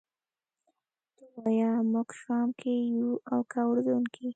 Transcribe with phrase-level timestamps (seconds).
[1.15, 4.27] ته ووایه موږ شام کې یو او که اردن کې.